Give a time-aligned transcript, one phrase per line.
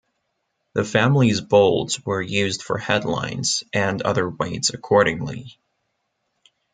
[0.73, 5.59] The family's bolds were used for headlines, and other weights accordingly.